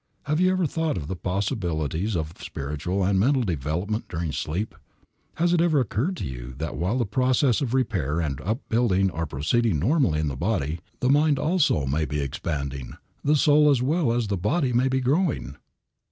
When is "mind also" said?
11.09-11.85